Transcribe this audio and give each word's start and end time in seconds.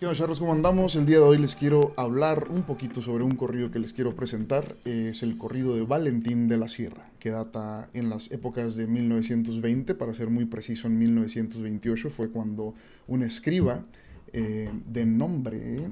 ¿Qué 0.00 0.06
onda, 0.06 0.16
charros? 0.16 0.40
¿Cómo 0.40 0.54
andamos? 0.54 0.96
El 0.96 1.04
día 1.04 1.18
de 1.18 1.24
hoy 1.24 1.36
les 1.36 1.54
quiero 1.54 1.92
hablar 1.98 2.46
un 2.48 2.62
poquito 2.62 3.02
sobre 3.02 3.22
un 3.22 3.36
corrido 3.36 3.70
que 3.70 3.78
les 3.78 3.92
quiero 3.92 4.16
presentar. 4.16 4.74
Es 4.86 5.22
el 5.22 5.36
corrido 5.36 5.76
de 5.76 5.82
Valentín 5.82 6.48
de 6.48 6.56
la 6.56 6.70
Sierra, 6.70 7.10
que 7.18 7.28
data 7.28 7.90
en 7.92 8.08
las 8.08 8.30
épocas 8.30 8.76
de 8.76 8.86
1920, 8.86 9.94
para 9.94 10.14
ser 10.14 10.30
muy 10.30 10.46
preciso, 10.46 10.86
en 10.86 10.98
1928 10.98 12.08
fue 12.08 12.30
cuando 12.30 12.72
un 13.08 13.22
escriba 13.22 13.84
eh, 14.32 14.70
de 14.86 15.04
nombre 15.04 15.90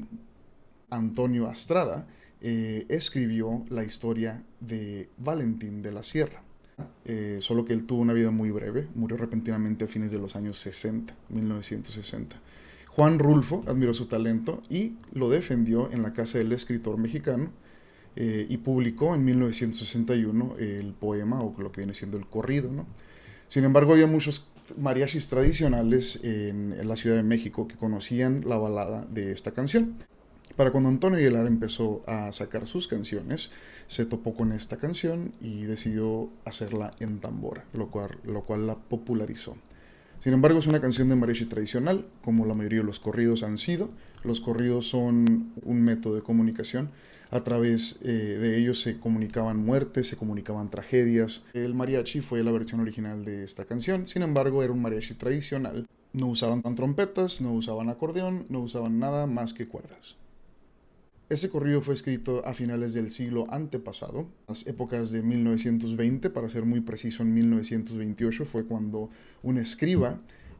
Antonio 0.88 1.46
Astrada 1.46 2.06
eh, 2.40 2.86
escribió 2.88 3.66
la 3.68 3.84
historia 3.84 4.42
de 4.58 5.10
Valentín 5.18 5.82
de 5.82 5.92
la 5.92 6.02
Sierra. 6.02 6.42
Eh, 7.04 7.40
solo 7.42 7.66
que 7.66 7.74
él 7.74 7.84
tuvo 7.84 8.00
una 8.00 8.14
vida 8.14 8.30
muy 8.30 8.52
breve, 8.52 8.88
murió 8.94 9.18
repentinamente 9.18 9.84
a 9.84 9.86
fines 9.86 10.10
de 10.10 10.18
los 10.18 10.34
años 10.34 10.58
60, 10.60 11.14
1960. 11.28 12.47
Juan 12.98 13.20
Rulfo 13.20 13.62
admiró 13.68 13.94
su 13.94 14.06
talento 14.06 14.60
y 14.68 14.94
lo 15.12 15.30
defendió 15.30 15.88
en 15.92 16.02
la 16.02 16.12
casa 16.14 16.38
del 16.38 16.50
escritor 16.50 16.98
mexicano 16.98 17.52
eh, 18.16 18.44
y 18.48 18.56
publicó 18.56 19.14
en 19.14 19.24
1961 19.24 20.56
el 20.58 20.94
poema 20.94 21.40
o 21.40 21.54
lo 21.58 21.70
que 21.70 21.82
viene 21.82 21.94
siendo 21.94 22.16
el 22.16 22.26
corrido. 22.26 22.72
¿no? 22.72 22.88
Sin 23.46 23.62
embargo, 23.62 23.92
había 23.92 24.08
muchos 24.08 24.48
mariachis 24.76 25.28
tradicionales 25.28 26.18
en, 26.24 26.88
la 26.88 26.96
Ciudad 26.96 27.14
de 27.14 27.22
México 27.22 27.68
que 27.68 27.76
conocían 27.76 28.42
la 28.48 28.56
balada 28.56 29.06
de 29.08 29.30
esta 29.30 29.52
canción. 29.52 29.94
Para 30.56 30.72
cuando 30.72 30.88
Antonio 30.88 31.20
Aguilar 31.20 31.46
empezó 31.46 32.02
a 32.08 32.32
sacar 32.32 32.66
sus 32.66 32.88
canciones, 32.88 33.52
se 33.86 34.06
topó 34.06 34.34
con 34.34 34.50
esta 34.50 34.76
canción 34.76 35.34
y 35.40 35.62
decidió 35.62 36.30
hacerla 36.44 36.96
en 36.98 37.20
tambora, 37.20 37.64
lo 37.74 37.92
cual, 37.92 38.18
lo 38.24 38.42
cual 38.42 38.66
la 38.66 38.74
popularizó. 38.74 39.54
Sin 40.20 40.32
embargo, 40.32 40.58
es 40.58 40.66
una 40.66 40.80
canción 40.80 41.08
de 41.08 41.16
mariachi 41.16 41.46
tradicional, 41.46 42.06
como 42.22 42.44
la 42.44 42.54
mayoría 42.54 42.80
de 42.80 42.84
los 42.84 42.98
corridos 42.98 43.44
han 43.44 43.56
sido. 43.56 43.90
Los 44.24 44.40
corridos 44.40 44.88
son 44.88 45.52
un 45.62 45.82
método 45.82 46.16
de 46.16 46.22
comunicación. 46.22 46.90
A 47.30 47.44
través 47.44 47.98
eh, 48.02 48.08
de 48.08 48.58
ellos 48.58 48.80
se 48.80 48.98
comunicaban 48.98 49.58
muertes, 49.58 50.08
se 50.08 50.16
comunicaban 50.16 50.70
tragedias. 50.70 51.44
El 51.52 51.74
mariachi 51.74 52.20
fue 52.20 52.42
la 52.42 52.50
versión 52.50 52.80
original 52.80 53.24
de 53.24 53.44
esta 53.44 53.64
canción. 53.64 54.06
Sin 54.06 54.22
embargo, 54.22 54.62
era 54.62 54.72
un 54.72 54.82
mariachi 54.82 55.14
tradicional. 55.14 55.86
No 56.12 56.26
usaban 56.26 56.62
trompetas, 56.74 57.40
no 57.40 57.52
usaban 57.52 57.88
acordeón, 57.88 58.46
no 58.48 58.60
usaban 58.60 58.98
nada 58.98 59.26
más 59.26 59.52
que 59.52 59.68
cuerdas. 59.68 60.16
Este 61.28 61.50
corrido 61.50 61.82
fue 61.82 61.92
escrito 61.92 62.42
a 62.46 62.54
finales 62.54 62.94
del 62.94 63.10
siglo 63.10 63.46
antepasado, 63.50 64.30
las 64.48 64.66
épocas 64.66 65.10
de 65.10 65.20
1920, 65.20 66.30
para 66.30 66.48
ser 66.48 66.64
muy 66.64 66.80
preciso, 66.80 67.22
en 67.22 67.34
1928 67.34 68.46
fue 68.46 68.64
cuando 68.64 69.10
un 69.42 69.58
escriba 69.58 70.18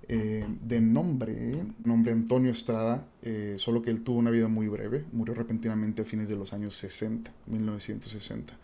eh, 0.09 0.47
de 0.63 0.83
nombre, 0.83 1.55
nombre 1.83 2.13
Antonio 2.13 2.51
Estrada, 2.51 3.09
eh, 3.23 3.55
solo 3.57 3.81
que 3.81 3.89
él 3.89 4.03
tuvo 4.03 4.19
una 4.19 4.31
vida 4.31 4.49
muy 4.49 4.69
breve, 4.69 5.07
murió 5.11 5.33
repentinamente 5.33 6.03
a 6.03 6.05
fines 6.05 6.29
de 6.29 6.37
los 6.37 6.53
años 6.53 6.75
60, 6.77 7.33
1960. 7.47 8.55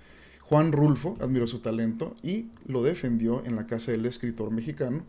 Juan 0.42 0.72
Rulfo 0.72 1.16
admiró 1.20 1.46
su 1.46 1.60
talento 1.60 2.16
y 2.22 2.48
lo 2.66 2.82
defendió 2.82 3.42
en 3.46 3.56
la 3.56 3.66
casa 3.66 3.92
del 3.92 4.04
escritor 4.04 4.50
mexicano 4.50 5.04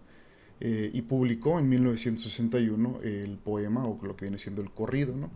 eh, 0.61 0.91
y 0.93 1.01
publicó 1.01 1.59
en 1.59 1.67
1961 1.67 3.01
el 3.03 3.37
poema 3.37 3.85
o 3.85 3.99
lo 4.01 4.15
que 4.15 4.23
viene 4.23 4.37
siendo 4.37 4.61
el 4.61 4.71
corrido, 4.71 5.13
¿no? 5.17 5.29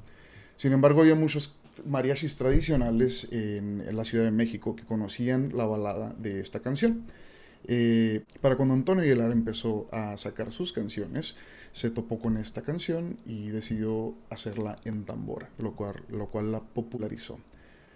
Sin 0.60 0.74
embargo, 0.74 1.00
había 1.00 1.16
muchos 1.16 1.56
mariachis 1.86 2.36
tradicionales 2.36 3.30
en, 3.32 3.96
la 3.96 4.04
Ciudad 4.04 4.26
de 4.26 4.32
México 4.32 4.76
que 4.76 4.84
conocían 4.84 5.56
la 5.56 5.64
balada 5.64 6.14
de 6.20 6.42
esta 6.42 6.60
canción. 6.60 7.06
Eh, 7.66 8.26
para 8.42 8.58
cuando 8.58 8.74
Antonio 8.74 9.06
Aguilar 9.06 9.32
empezó 9.32 9.88
a 9.94 10.18
sacar 10.18 10.52
sus 10.52 10.74
canciones, 10.74 11.38
se 11.72 11.90
topó 11.90 12.20
con 12.20 12.36
esta 12.36 12.62
canción 12.62 13.20
y 13.26 13.52
decidió 13.52 14.16
hacerla 14.30 14.80
en 14.84 15.06
tambora, 15.06 15.48
lo 15.60 15.78
cual, 15.78 16.04
lo 16.10 16.28
cual 16.28 16.52
la 16.52 16.60
popularizó. 16.60 17.40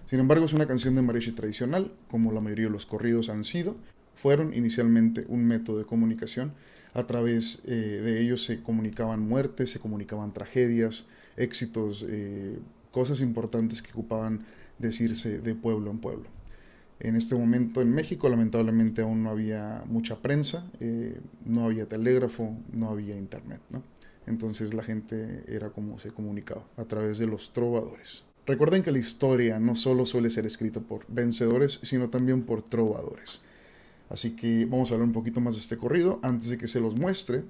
Sin 0.10 0.22
embargo, 0.22 0.46
es 0.46 0.54
una 0.54 0.66
canción 0.66 0.96
de 0.96 1.02
mariachi 1.02 1.34
tradicional, 1.34 1.92
como 2.08 2.32
la 2.32 2.40
mayoría 2.40 2.68
de 2.68 2.72
los 2.72 2.86
corridos 2.86 3.28
han 3.28 3.44
sido. 3.44 3.76
Fueron 4.16 4.54
inicialmente 4.54 5.26
un 5.28 5.44
método 5.44 5.80
de 5.80 5.86
comunicación. 5.86 6.54
A 6.94 7.08
través 7.08 7.62
eh, 7.66 7.72
de 7.72 8.22
ellos 8.22 8.46
se 8.46 8.62
comunicaban 8.64 9.20
muertes, 9.20 9.70
se 9.70 9.82
comunicaban 9.82 10.32
tragedias, 10.32 11.08
éxitos, 11.38 12.06
eh, 12.08 12.60
cosas 12.92 13.22
importantes 13.22 13.82
que 13.82 13.92
ocupaban 13.92 14.46
decirse 14.80 15.40
de 15.40 15.56
pueblo 15.56 15.92
en 15.92 16.00
pueblo. 16.00 16.30
En 17.00 17.16
este 17.16 17.36
momento 17.36 17.82
en 17.82 17.92
México 17.92 18.30
lamentablemente 18.30 19.02
aún 19.02 19.24
no 19.24 19.30
había 19.30 19.84
mucha 19.88 20.22
prensa, 20.22 20.66
eh, 20.80 21.20
no 21.46 21.66
había 21.66 21.88
telégrafo, 21.88 22.56
no 22.72 22.90
había 22.90 23.18
internet. 23.18 23.62
Entonces 24.26 24.74
la 24.74 24.84
gente 24.84 25.44
era 25.48 25.70
como 25.70 26.00
se 26.00 26.12
comunicaba, 26.12 26.66
a 26.78 26.86
través 26.86 27.18
de 27.18 27.28
los 27.28 27.52
trovadores. 27.52 28.24
Recuerden 28.46 28.84
que 28.84 28.92
la 28.92 29.00
historia 29.00 29.60
no 29.60 29.76
solo 29.76 30.06
suele 30.06 30.30
ser 30.30 30.46
escrita 30.46 30.82
por 30.82 31.06
vencedores, 31.08 31.80
sino 31.82 32.10
también 32.10 32.44
por 32.44 32.62
trovadores. 32.62 33.42
Así 34.10 34.32
que 34.32 34.66
vamos 34.66 34.92
a 34.92 34.94
hablar 34.94 35.08
un 35.08 35.14
poquito 35.14 35.42
más 35.42 35.56
de 35.56 35.62
este 35.62 35.78
corrido 35.78 36.20
antes 36.24 36.50
de 36.50 36.58
que 36.58 36.68
se 36.68 36.80
los 36.80 36.98
muestre. 36.98 37.44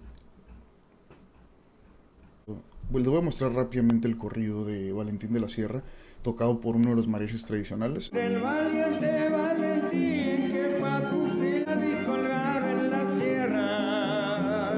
Les 2.93 3.07
voy 3.07 3.17
a 3.17 3.21
mostrar 3.21 3.53
rápidamente 3.53 4.07
el 4.07 4.17
corrido 4.17 4.65
de 4.65 4.91
Valentín 4.93 5.33
de 5.33 5.39
la 5.39 5.47
Sierra, 5.47 5.81
tocado 6.21 6.61
por 6.61 6.75
uno 6.75 6.91
de 6.91 6.95
los 6.95 7.07
mariachis 7.07 7.43
tradicionales. 7.43 8.11
valiente 8.11 9.29
Valentín 9.29 10.51
que 10.51 12.03
colgar 12.05 12.63
en 12.63 12.91
la 12.91 13.19
sierra. 13.19 14.69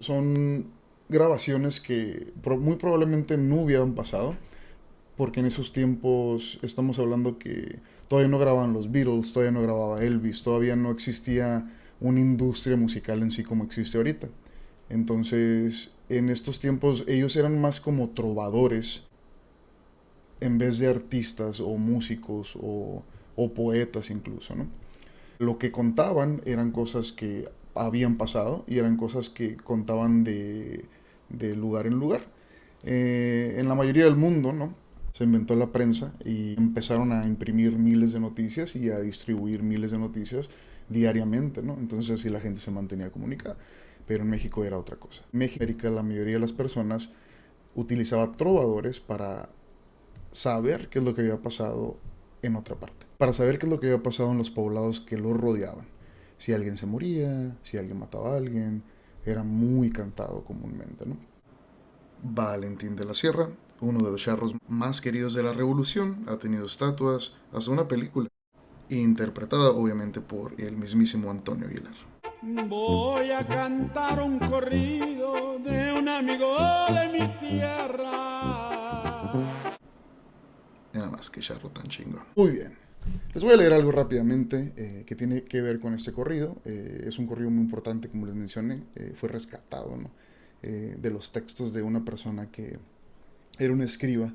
Son 0.00 0.66
grabaciones 1.08 1.80
que 1.80 2.34
muy 2.60 2.76
probablemente 2.76 3.38
no 3.38 3.62
hubieran 3.62 3.94
pasado, 3.94 4.36
porque 5.16 5.40
en 5.40 5.46
esos 5.46 5.72
tiempos 5.72 6.58
estamos 6.60 6.98
hablando 6.98 7.38
que 7.38 7.78
todavía 8.08 8.28
no 8.28 8.38
grababan 8.38 8.74
los 8.74 8.92
Beatles, 8.92 9.32
todavía 9.32 9.52
no 9.52 9.62
grababa 9.62 10.04
Elvis, 10.04 10.42
todavía 10.42 10.76
no 10.76 10.90
existía 10.90 11.66
una 11.98 12.20
industria 12.20 12.76
musical 12.76 13.22
en 13.22 13.30
sí 13.30 13.42
como 13.42 13.64
existe 13.64 13.96
ahorita. 13.96 14.28
Entonces, 14.90 15.92
en 16.08 16.28
estos 16.28 16.58
tiempos 16.58 17.04
ellos 17.06 17.36
eran 17.36 17.60
más 17.60 17.80
como 17.80 18.10
trovadores 18.10 19.04
en 20.40 20.58
vez 20.58 20.78
de 20.78 20.88
artistas 20.88 21.60
o 21.60 21.76
músicos 21.76 22.58
o, 22.60 23.04
poetas 23.54 24.10
incluso. 24.10 24.54
Lo 25.38 25.56
que 25.56 25.72
contaban 25.72 26.42
eran 26.44 26.72
cosas 26.72 27.10
que 27.10 27.48
habían 27.74 28.18
pasado 28.18 28.64
y 28.66 28.76
eran 28.76 28.98
cosas 28.98 29.30
que 29.30 29.56
contaban 29.56 30.24
de, 30.24 30.84
lugar 31.56 31.86
en 31.86 31.94
lugar. 31.94 32.22
Eh, 32.82 33.54
en 33.56 33.66
la 33.68 33.74
mayoría 33.74 34.04
del 34.04 34.16
mundo, 34.16 34.52
¿no? 34.52 34.74
Se 35.14 35.24
inventó 35.24 35.56
la 35.56 35.72
prensa 35.72 36.12
y 36.22 36.54
empezaron 36.58 37.12
a 37.12 37.24
imprimir 37.26 37.78
miles 37.78 38.12
de 38.12 38.20
noticias 38.20 38.76
y 38.76 38.90
a 38.90 38.98
distribuir 38.98 39.62
miles 39.62 39.90
de 39.90 39.98
noticias 39.98 40.50
diariamente, 40.90 41.62
¿no? 41.62 41.78
Entonces 41.78 42.20
así 42.20 42.28
la 42.28 42.40
gente 42.40 42.60
se 42.60 42.70
mantenía 42.70 43.10
comunicada 43.10 43.56
pero 44.10 44.24
en 44.24 44.30
México 44.30 44.64
era 44.64 44.76
otra 44.76 44.96
cosa. 44.96 45.22
En 45.32 45.38
México, 45.38 45.88
la 45.88 46.02
mayoría 46.02 46.34
de 46.34 46.40
las 46.40 46.52
personas 46.52 47.10
utilizaba 47.76 48.32
trovadores 48.32 48.98
para 48.98 49.50
saber 50.32 50.88
qué 50.88 50.98
es 50.98 51.04
lo 51.04 51.14
que 51.14 51.20
había 51.20 51.40
pasado 51.40 51.96
en 52.42 52.56
otra 52.56 52.74
parte, 52.74 53.06
para 53.18 53.32
saber 53.32 53.60
qué 53.60 53.66
es 53.66 53.72
lo 53.72 53.78
que 53.78 53.86
había 53.86 54.02
pasado 54.02 54.32
en 54.32 54.38
los 54.38 54.50
poblados 54.50 55.00
que 55.00 55.16
los 55.16 55.36
rodeaban. 55.36 55.86
Si 56.38 56.52
alguien 56.52 56.76
se 56.76 56.86
moría, 56.86 57.56
si 57.62 57.76
alguien 57.76 58.00
mataba 58.00 58.32
a 58.32 58.36
alguien, 58.36 58.82
era 59.24 59.44
muy 59.44 59.90
cantado 59.90 60.42
comúnmente, 60.42 61.06
¿no? 61.06 61.16
Valentín 62.24 62.96
de 62.96 63.04
la 63.04 63.14
Sierra, 63.14 63.50
uno 63.80 64.04
de 64.04 64.10
los 64.10 64.22
charros 64.22 64.54
más 64.66 65.00
queridos 65.00 65.34
de 65.34 65.42
la 65.44 65.52
revolución, 65.52 66.24
ha 66.26 66.36
tenido 66.36 66.66
estatuas, 66.66 67.34
hasta 67.52 67.70
una 67.70 67.86
película, 67.86 68.28
interpretada 68.90 69.70
obviamente 69.70 70.20
por 70.20 70.54
el 70.60 70.76
mismísimo 70.76 71.30
Antonio 71.30 71.66
Aguilar. 71.66 71.94
Voy 72.42 73.30
a 73.30 73.46
cantar 73.46 74.20
un 74.22 74.38
corrido 74.38 75.58
de 75.58 75.92
un 75.92 76.08
amigo 76.08 76.56
de 76.88 77.08
mi 77.08 77.38
tierra. 77.38 78.10
Nada 80.92 81.10
más 81.10 81.30
que 81.30 81.40
charro 81.40 81.70
tan 81.70 81.86
chingo. 81.88 82.24
Muy 82.34 82.50
bien. 82.50 82.90
Les 83.34 83.44
voy 83.44 83.52
a 83.52 83.56
leer 83.56 83.72
algo 83.72 83.92
rápidamente 83.92 84.72
eh, 84.76 85.04
que 85.06 85.14
tiene 85.14 85.44
que 85.44 85.60
ver 85.60 85.78
con 85.80 85.94
este 85.94 86.12
corrido. 86.12 86.56
Eh, 86.64 87.04
es 87.06 87.18
un 87.18 87.26
corrido 87.26 87.50
muy 87.50 87.62
importante, 87.62 88.08
como 88.08 88.26
les 88.26 88.34
mencioné. 88.34 88.84
Eh, 88.94 89.12
fue 89.14 89.28
rescatado 89.28 89.96
¿no? 89.96 90.10
de 90.62 91.10
los 91.10 91.32
textos 91.32 91.72
de 91.72 91.80
una 91.80 92.04
persona 92.04 92.50
que 92.50 92.78
era 93.58 93.72
un 93.72 93.80
escriba 93.80 94.34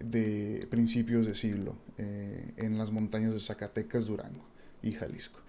de 0.00 0.66
principios 0.70 1.26
de 1.26 1.34
siglo 1.34 1.76
en 1.98 2.78
las 2.78 2.92
montañas 2.92 3.32
de 3.32 3.40
Zacatecas, 3.40 4.06
Durango 4.06 4.44
y 4.82 4.92
Jalisco. 4.92 5.40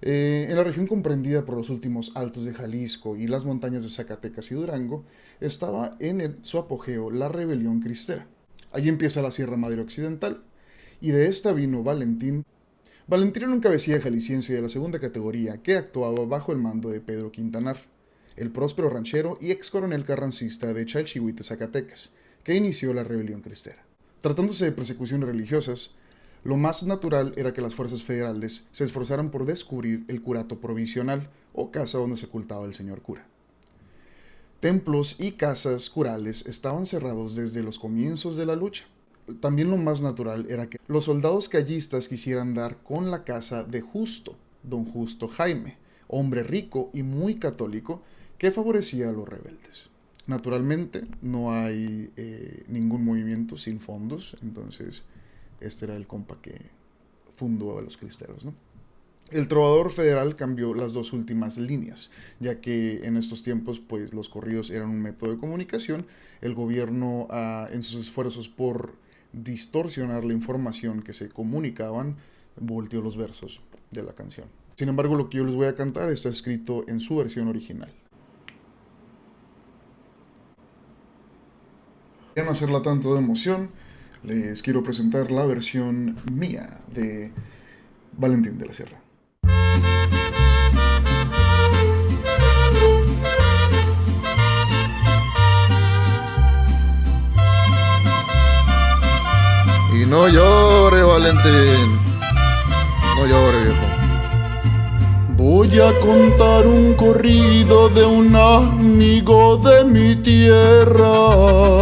Eh, 0.00 0.46
en 0.48 0.56
la 0.56 0.62
región 0.62 0.86
comprendida 0.86 1.44
por 1.44 1.56
los 1.56 1.70
últimos 1.70 2.12
altos 2.14 2.44
de 2.44 2.54
Jalisco 2.54 3.16
y 3.16 3.26
las 3.26 3.44
montañas 3.44 3.82
de 3.82 3.90
Zacatecas 3.90 4.50
y 4.50 4.54
Durango, 4.54 5.04
estaba 5.40 5.96
en 5.98 6.38
su 6.42 6.58
apogeo 6.58 7.10
la 7.10 7.28
rebelión 7.28 7.80
cristera. 7.80 8.26
Allí 8.72 8.88
empieza 8.88 9.22
la 9.22 9.30
Sierra 9.30 9.56
Madre 9.56 9.80
Occidental, 9.80 10.42
y 11.00 11.10
de 11.10 11.26
esta 11.26 11.52
vino 11.52 11.82
Valentín. 11.82 12.44
Valentín 13.06 13.44
era 13.44 13.52
un 13.52 13.60
cabecilla 13.60 14.00
jalisciense 14.00 14.52
de 14.52 14.62
la 14.62 14.68
segunda 14.68 14.98
categoría 14.98 15.62
que 15.62 15.76
actuaba 15.76 16.24
bajo 16.26 16.52
el 16.52 16.58
mando 16.58 16.90
de 16.90 17.00
Pedro 17.00 17.32
Quintanar. 17.32 17.78
el 18.36 18.52
próspero 18.52 18.88
ranchero 18.88 19.36
y 19.40 19.50
ex 19.50 19.68
coronel 19.68 20.04
carrancista 20.04 20.72
de 20.72 20.86
Chalchihuite, 20.86 21.42
Zacatecas, 21.42 22.12
que 22.44 22.54
inició 22.54 22.94
la 22.94 23.02
rebelión 23.02 23.40
cristera. 23.40 23.87
Tratándose 24.20 24.64
de 24.64 24.72
persecuciones 24.72 25.28
religiosas, 25.28 25.90
lo 26.42 26.56
más 26.56 26.82
natural 26.82 27.34
era 27.36 27.52
que 27.52 27.60
las 27.60 27.74
fuerzas 27.74 28.02
federales 28.02 28.66
se 28.72 28.84
esforzaran 28.84 29.30
por 29.30 29.44
descubrir 29.44 30.04
el 30.08 30.22
curato 30.22 30.60
provisional 30.60 31.30
o 31.52 31.70
casa 31.70 31.98
donde 31.98 32.16
se 32.16 32.26
ocultaba 32.26 32.64
el 32.64 32.74
señor 32.74 33.02
cura. 33.02 33.26
Templos 34.60 35.20
y 35.20 35.32
casas 35.32 35.88
curales 35.88 36.44
estaban 36.46 36.86
cerrados 36.86 37.36
desde 37.36 37.62
los 37.62 37.78
comienzos 37.78 38.36
de 38.36 38.46
la 38.46 38.56
lucha. 38.56 38.86
También 39.40 39.70
lo 39.70 39.76
más 39.76 40.00
natural 40.00 40.46
era 40.48 40.68
que 40.68 40.80
los 40.88 41.04
soldados 41.04 41.48
callistas 41.48 42.08
quisieran 42.08 42.54
dar 42.54 42.78
con 42.82 43.10
la 43.12 43.22
casa 43.22 43.62
de 43.62 43.82
Justo, 43.82 44.34
don 44.64 44.84
Justo 44.84 45.28
Jaime, 45.28 45.76
hombre 46.08 46.42
rico 46.42 46.90
y 46.92 47.04
muy 47.04 47.36
católico 47.36 48.02
que 48.36 48.50
favorecía 48.50 49.10
a 49.10 49.12
los 49.12 49.28
rebeldes. 49.28 49.90
Naturalmente 50.28 51.06
no 51.22 51.54
hay 51.54 52.10
eh, 52.16 52.62
ningún 52.68 53.02
movimiento 53.02 53.56
sin 53.56 53.80
fondos, 53.80 54.36
entonces 54.42 55.04
este 55.58 55.86
era 55.86 55.96
el 55.96 56.06
compa 56.06 56.36
que 56.42 56.60
fundó 57.34 57.78
a 57.78 57.82
los 57.82 57.96
cristeros. 57.96 58.46
El 59.30 59.48
trovador 59.48 59.90
federal 59.90 60.36
cambió 60.36 60.74
las 60.74 60.92
dos 60.92 61.14
últimas 61.14 61.56
líneas, 61.56 62.10
ya 62.40 62.60
que 62.60 63.06
en 63.06 63.16
estos 63.16 63.42
tiempos 63.42 63.80
pues, 63.80 64.12
los 64.12 64.28
corridos 64.28 64.70
eran 64.70 64.90
un 64.90 65.00
método 65.00 65.32
de 65.32 65.38
comunicación. 65.38 66.06
El 66.42 66.54
gobierno, 66.54 67.26
ah, 67.30 67.66
en 67.72 67.82
sus 67.82 68.06
esfuerzos 68.06 68.50
por 68.50 68.96
distorsionar 69.32 70.24
la 70.24 70.34
información 70.34 71.02
que 71.02 71.14
se 71.14 71.30
comunicaban, 71.30 72.16
volteó 72.60 73.00
los 73.00 73.16
versos 73.16 73.62
de 73.90 74.02
la 74.02 74.12
canción. 74.12 74.46
Sin 74.76 74.90
embargo, 74.90 75.14
lo 75.14 75.30
que 75.30 75.38
yo 75.38 75.44
les 75.44 75.54
voy 75.54 75.68
a 75.68 75.74
cantar 75.74 76.10
está 76.10 76.28
escrito 76.28 76.84
en 76.86 77.00
su 77.00 77.16
versión 77.16 77.48
original. 77.48 77.90
Ya 82.38 82.44
no 82.44 82.52
hacerla 82.52 82.82
tanto 82.82 83.14
de 83.14 83.18
emoción, 83.18 83.70
les 84.22 84.62
quiero 84.62 84.84
presentar 84.84 85.32
la 85.32 85.44
versión 85.44 86.18
mía 86.30 86.78
de 86.86 87.32
Valentín 88.12 88.56
de 88.58 88.66
la 88.66 88.72
Sierra. 88.72 89.00
Y 100.00 100.06
no 100.06 100.28
llore, 100.28 101.02
Valentín. 101.02 101.88
No 103.16 103.26
llore, 103.26 103.62
viejo. 103.64 103.88
Voy 105.36 105.80
a 105.80 105.92
contar 105.98 106.68
un 106.68 106.94
corrido 106.94 107.88
de 107.88 108.04
un 108.04 108.36
amigo 108.36 109.56
de 109.56 109.84
mi 109.84 110.14
tierra. 110.14 111.77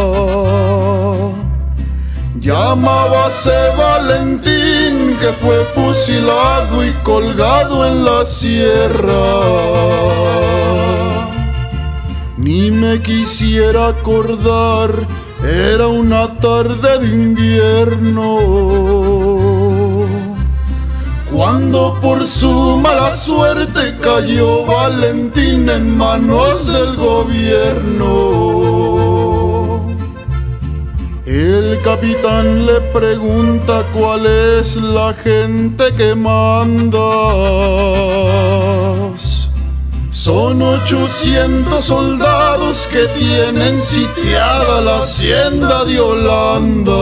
Llamábase 2.46 3.74
Valentín 3.76 5.18
que 5.18 5.32
fue 5.32 5.64
fusilado 5.74 6.86
y 6.86 6.92
colgado 7.02 7.84
en 7.84 8.04
la 8.04 8.24
sierra. 8.24 9.40
Ni 12.36 12.70
me 12.70 13.02
quisiera 13.02 13.88
acordar, 13.88 14.92
era 15.42 15.88
una 15.88 16.38
tarde 16.38 17.00
de 17.00 17.08
invierno 17.08 18.38
cuando 21.32 21.98
por 22.00 22.24
su 22.28 22.78
mala 22.78 23.12
suerte 23.12 23.98
cayó 24.00 24.64
Valentín 24.64 25.68
en 25.68 25.98
manos 25.98 26.68
del 26.68 26.94
gobierno. 26.94 28.95
El 31.36 31.82
capitán 31.82 32.64
le 32.64 32.80
pregunta 32.94 33.84
cuál 33.92 34.24
es 34.24 34.76
la 34.76 35.12
gente 35.12 35.92
que 35.92 36.14
mandas. 36.14 36.96
Son 40.10 40.62
800 40.62 41.84
soldados 41.84 42.88
que 42.90 43.06
tienen 43.08 43.76
sitiada 43.76 44.80
la 44.80 45.00
hacienda 45.00 45.84
de 45.84 46.00
Holanda. 46.00 46.92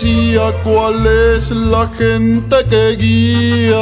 Decía 0.00 0.54
cuál 0.62 1.06
es 1.06 1.50
la 1.50 1.88
gente 1.98 2.64
que 2.70 2.96
guías. 2.96 3.80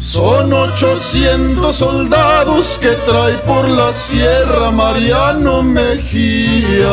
Son 0.00 0.52
800 0.52 1.76
soldados 1.76 2.76
que 2.80 2.90
trae 3.06 3.34
por 3.46 3.68
la 3.68 3.92
sierra 3.92 4.72
Mariano 4.72 5.62
Mejía. 5.62 6.88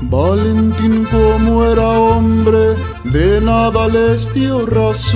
Valentín 0.00 1.04
como 1.04 1.64
era 1.64 1.88
hombre, 1.90 2.74
de 3.04 3.40
nada 3.40 3.86
les 3.88 4.34
dio 4.34 4.66
razón. 4.66 5.14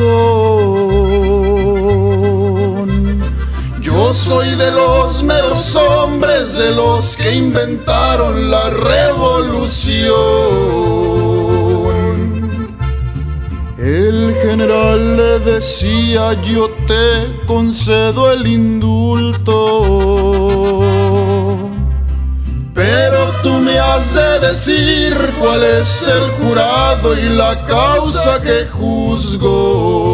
Yo 3.98 4.14
soy 4.14 4.54
de 4.54 4.70
los 4.70 5.24
meros 5.24 5.74
hombres, 5.74 6.56
de 6.56 6.70
los 6.70 7.16
que 7.16 7.34
inventaron 7.34 8.48
la 8.48 8.70
revolución. 8.70 9.98
El 13.76 14.36
general 14.40 15.16
le 15.16 15.40
decía, 15.40 16.40
yo 16.44 16.70
te 16.86 17.44
concedo 17.44 18.30
el 18.30 18.46
indulto. 18.46 19.56
Pero 22.72 23.32
tú 23.42 23.54
me 23.54 23.80
has 23.80 24.14
de 24.14 24.38
decir 24.38 25.12
cuál 25.40 25.64
es 25.64 26.06
el 26.06 26.30
jurado 26.38 27.18
y 27.18 27.30
la 27.30 27.66
causa 27.66 28.40
que 28.40 28.64
juzgo. 28.66 30.07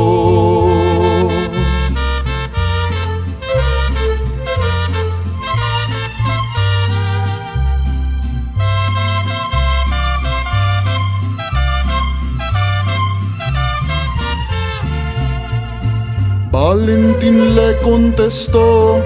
Valentín 16.67 17.55
le 17.55 17.77
contestó, 17.83 19.03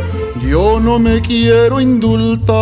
yo 0.48 0.78
no 0.78 1.00
me 1.00 1.20
quiero 1.20 1.80
indultar, 1.80 2.54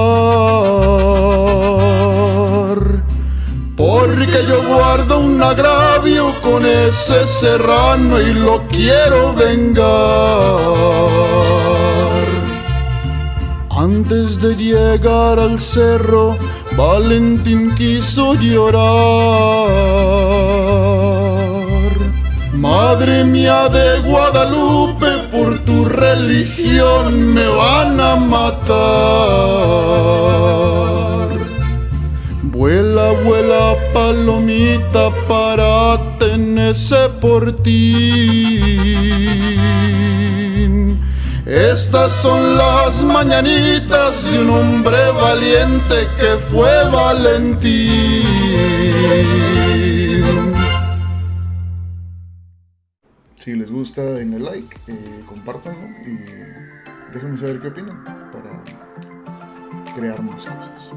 porque 3.76 4.38
yo 4.49 4.62
guardo 4.67 5.19
un 5.19 5.43
agravio 5.43 6.33
con 6.43 6.65
ese 6.65 7.26
serrano 7.26 8.19
y 8.23 8.33
lo 8.33 8.67
quiero 8.69 9.35
vengar. 9.35 9.85
Antes 13.69 14.41
de 14.41 14.57
llegar 14.57 15.38
al 15.38 15.59
cerro, 15.59 16.38
Valentín 16.75 17.75
quiso 17.75 18.33
llorar. 18.33 18.87
Madre 22.68 23.23
mía 23.25 23.68
de 23.68 24.00
Guadalupe, 24.00 25.06
por 25.30 25.58
tu 25.61 25.85
religión 25.85 27.32
me 27.32 27.46
van 27.46 28.00
a 28.00 28.16
matar. 28.16 28.66
Vuela, 32.42 33.12
vuela, 33.25 33.76
palomita, 33.94 35.04
para 35.28 36.18
tenerse 36.18 37.08
por 37.20 37.52
ti. 37.62 38.61
Estas 41.46 42.12
son 42.14 42.58
las 42.58 43.04
mañanitas 43.04 44.25
de 44.25 44.40
un 44.40 44.50
hombre 44.50 45.12
valiente 45.12 46.08
que 46.18 46.37
fue 46.50 46.73
Valentín. 46.90 48.26
Si 53.47 53.55
les 53.55 53.71
gusta, 53.71 54.03
denle 54.03 54.41
like, 54.41 54.76
eh, 54.88 55.23
compártanlo 55.25 55.87
y 56.05 56.19
déjenme 57.15 57.38
saber 57.38 57.61
qué 57.61 57.69
opinan 57.69 58.05
para 58.33 59.95
crear 59.95 60.21
más 60.21 60.45
cosas. 60.45 60.91